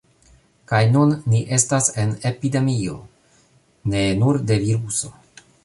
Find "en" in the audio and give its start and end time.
2.05-2.15